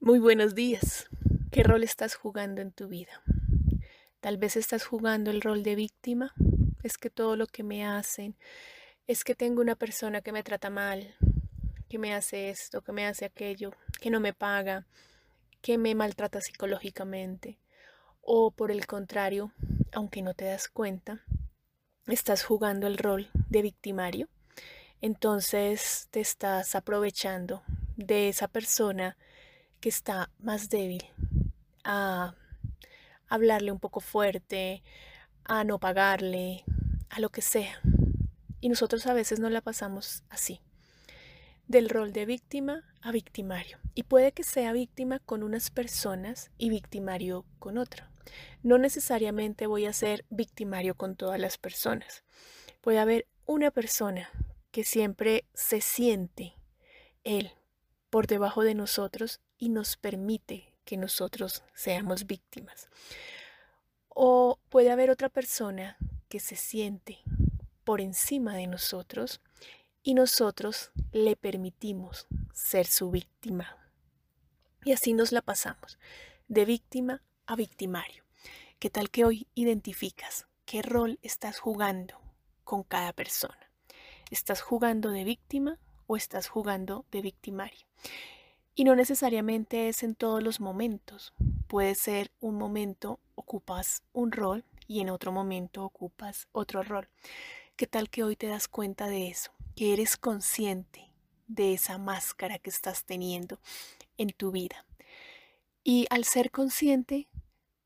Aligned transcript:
Muy 0.00 0.18
buenos 0.18 0.54
días. 0.54 1.08
¿Qué 1.50 1.62
rol 1.62 1.82
estás 1.82 2.14
jugando 2.14 2.60
en 2.60 2.70
tu 2.70 2.86
vida? 2.86 3.22
Tal 4.20 4.36
vez 4.36 4.56
estás 4.56 4.84
jugando 4.84 5.30
el 5.30 5.40
rol 5.40 5.62
de 5.62 5.74
víctima. 5.74 6.34
Es 6.82 6.98
que 6.98 7.08
todo 7.10 7.34
lo 7.34 7.46
que 7.46 7.62
me 7.62 7.84
hacen, 7.84 8.36
es 9.06 9.24
que 9.24 9.34
tengo 9.34 9.62
una 9.62 9.74
persona 9.74 10.20
que 10.20 10.32
me 10.32 10.42
trata 10.42 10.68
mal, 10.70 11.16
que 11.88 11.98
me 11.98 12.14
hace 12.14 12.50
esto, 12.50 12.82
que 12.82 12.92
me 12.92 13.06
hace 13.06 13.24
aquello, 13.24 13.72
que 14.00 14.10
no 14.10 14.20
me 14.20 14.34
paga, 14.34 14.86
que 15.62 15.78
me 15.78 15.94
maltrata 15.94 16.40
psicológicamente. 16.40 17.58
O 18.20 18.50
por 18.50 18.70
el 18.70 18.86
contrario, 18.86 19.50
aunque 19.92 20.22
no 20.22 20.34
te 20.34 20.44
das 20.44 20.68
cuenta, 20.68 21.24
estás 22.06 22.44
jugando 22.44 22.86
el 22.86 22.98
rol 22.98 23.30
de 23.48 23.62
victimario. 23.62 24.28
Entonces 25.00 26.06
te 26.10 26.20
estás 26.20 26.74
aprovechando 26.74 27.62
de 27.96 28.28
esa 28.28 28.46
persona 28.46 29.16
que 29.86 29.90
está 29.90 30.32
más 30.40 30.68
débil, 30.68 31.04
a 31.84 32.34
hablarle 33.28 33.70
un 33.70 33.78
poco 33.78 34.00
fuerte, 34.00 34.82
a 35.44 35.62
no 35.62 35.78
pagarle, 35.78 36.64
a 37.08 37.20
lo 37.20 37.30
que 37.30 37.40
sea. 37.40 37.80
Y 38.60 38.68
nosotros 38.68 39.06
a 39.06 39.12
veces 39.12 39.38
no 39.38 39.48
la 39.48 39.60
pasamos 39.60 40.24
así, 40.28 40.60
del 41.68 41.88
rol 41.88 42.12
de 42.12 42.26
víctima 42.26 42.82
a 43.00 43.12
victimario. 43.12 43.78
Y 43.94 44.02
puede 44.02 44.32
que 44.32 44.42
sea 44.42 44.72
víctima 44.72 45.20
con 45.20 45.44
unas 45.44 45.70
personas 45.70 46.50
y 46.58 46.68
victimario 46.68 47.44
con 47.60 47.78
otra. 47.78 48.10
No 48.64 48.78
necesariamente 48.78 49.68
voy 49.68 49.86
a 49.86 49.92
ser 49.92 50.24
victimario 50.30 50.96
con 50.96 51.14
todas 51.14 51.38
las 51.38 51.58
personas. 51.58 52.24
Puede 52.80 52.98
haber 52.98 53.28
una 53.44 53.70
persona 53.70 54.30
que 54.72 54.82
siempre 54.82 55.44
se 55.54 55.80
siente 55.80 56.56
él 57.22 57.52
por 58.16 58.28
debajo 58.28 58.64
de 58.64 58.74
nosotros 58.74 59.42
y 59.58 59.68
nos 59.68 59.98
permite 59.98 60.72
que 60.86 60.96
nosotros 60.96 61.62
seamos 61.74 62.26
víctimas. 62.26 62.88
O 64.08 64.58
puede 64.70 64.90
haber 64.90 65.10
otra 65.10 65.28
persona 65.28 65.98
que 66.30 66.40
se 66.40 66.56
siente 66.56 67.18
por 67.84 68.00
encima 68.00 68.56
de 68.56 68.68
nosotros 68.68 69.42
y 70.02 70.14
nosotros 70.14 70.92
le 71.12 71.36
permitimos 71.36 72.26
ser 72.54 72.86
su 72.86 73.10
víctima. 73.10 73.76
Y 74.82 74.92
así 74.92 75.12
nos 75.12 75.30
la 75.30 75.42
pasamos, 75.42 75.98
de 76.48 76.64
víctima 76.64 77.22
a 77.44 77.54
victimario. 77.54 78.24
¿Qué 78.78 78.88
tal 78.88 79.10
que 79.10 79.26
hoy 79.26 79.46
identificas 79.54 80.46
qué 80.64 80.80
rol 80.80 81.18
estás 81.20 81.58
jugando 81.58 82.18
con 82.64 82.82
cada 82.82 83.12
persona? 83.12 83.70
¿Estás 84.30 84.62
jugando 84.62 85.10
de 85.10 85.24
víctima 85.24 85.78
o 86.06 86.16
estás 86.16 86.48
jugando 86.48 87.04
de 87.10 87.22
victimario? 87.22 87.86
Y 88.74 88.84
no 88.84 88.94
necesariamente 88.94 89.88
es 89.88 90.02
en 90.02 90.14
todos 90.14 90.42
los 90.42 90.60
momentos. 90.60 91.32
Puede 91.66 91.94
ser 91.94 92.30
un 92.40 92.56
momento 92.56 93.20
ocupas 93.34 94.02
un 94.12 94.32
rol 94.32 94.64
y 94.86 95.00
en 95.00 95.10
otro 95.10 95.32
momento 95.32 95.84
ocupas 95.84 96.48
otro 96.52 96.82
rol. 96.82 97.08
¿Qué 97.76 97.86
tal 97.86 98.10
que 98.10 98.24
hoy 98.24 98.36
te 98.36 98.46
das 98.46 98.68
cuenta 98.68 99.06
de 99.06 99.28
eso? 99.28 99.50
Que 99.74 99.92
eres 99.92 100.16
consciente 100.16 101.10
de 101.46 101.74
esa 101.74 101.98
máscara 101.98 102.58
que 102.58 102.70
estás 102.70 103.04
teniendo 103.04 103.60
en 104.18 104.30
tu 104.30 104.50
vida. 104.50 104.84
Y 105.84 106.06
al 106.10 106.24
ser 106.24 106.50
consciente, 106.50 107.28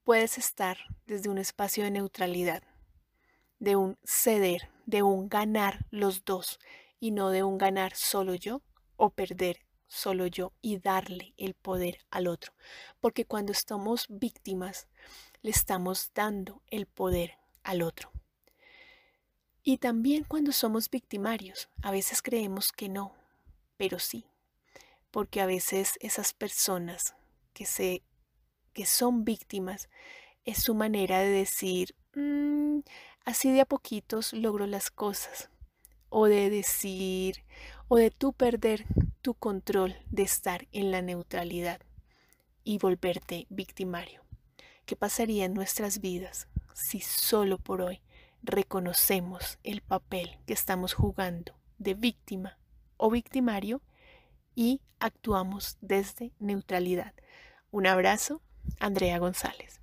puedes 0.04 0.38
estar 0.38 0.78
desde 1.06 1.28
un 1.28 1.38
espacio 1.38 1.84
de 1.84 1.90
neutralidad, 1.90 2.62
de 3.58 3.76
un 3.76 3.98
ceder, 4.04 4.70
de 4.86 5.02
un 5.02 5.28
ganar 5.28 5.86
los 5.90 6.24
dos 6.24 6.58
y 7.00 7.10
no 7.10 7.30
de 7.30 7.42
un 7.42 7.58
ganar 7.58 7.96
solo 7.96 8.34
yo 8.34 8.62
o 8.96 9.10
perder 9.10 9.66
solo 9.88 10.26
yo 10.26 10.52
y 10.62 10.78
darle 10.78 11.34
el 11.36 11.54
poder 11.54 11.98
al 12.10 12.28
otro. 12.28 12.52
Porque 13.00 13.24
cuando 13.24 13.50
estamos 13.50 14.06
víctimas, 14.08 14.86
le 15.42 15.50
estamos 15.50 16.12
dando 16.14 16.62
el 16.68 16.86
poder 16.86 17.38
al 17.64 17.82
otro. 17.82 18.12
Y 19.62 19.78
también 19.78 20.24
cuando 20.24 20.52
somos 20.52 20.88
victimarios, 20.88 21.68
a 21.82 21.90
veces 21.90 22.22
creemos 22.22 22.72
que 22.72 22.88
no, 22.88 23.14
pero 23.76 23.98
sí, 23.98 24.26
porque 25.10 25.40
a 25.40 25.46
veces 25.46 25.94
esas 26.00 26.32
personas 26.32 27.14
que, 27.52 27.66
se, 27.66 28.02
que 28.72 28.86
son 28.86 29.24
víctimas 29.24 29.88
es 30.44 30.62
su 30.62 30.74
manera 30.74 31.18
de 31.18 31.28
decir, 31.28 31.94
mm, 32.14 32.80
así 33.24 33.52
de 33.52 33.60
a 33.60 33.66
poquitos 33.66 34.32
logro 34.32 34.66
las 34.66 34.90
cosas, 34.90 35.50
o 36.10 36.26
de 36.26 36.50
decir, 36.50 37.44
o 37.88 37.96
de 37.96 38.10
tú 38.10 38.32
perder 38.32 38.84
tu 39.22 39.34
control 39.34 39.96
de 40.10 40.22
estar 40.24 40.66
en 40.72 40.90
la 40.90 41.02
neutralidad 41.02 41.80
y 42.64 42.78
volverte 42.78 43.46
victimario. 43.48 44.22
¿Qué 44.86 44.96
pasaría 44.96 45.44
en 45.44 45.54
nuestras 45.54 46.00
vidas 46.00 46.48
si 46.74 47.00
solo 47.00 47.58
por 47.58 47.80
hoy 47.80 48.00
reconocemos 48.42 49.58
el 49.62 49.82
papel 49.82 50.38
que 50.46 50.52
estamos 50.52 50.94
jugando 50.94 51.54
de 51.78 51.94
víctima 51.94 52.58
o 52.96 53.10
victimario 53.10 53.80
y 54.54 54.80
actuamos 54.98 55.78
desde 55.80 56.32
neutralidad? 56.38 57.14
Un 57.70 57.86
abrazo, 57.86 58.42
Andrea 58.78 59.18
González. 59.18 59.79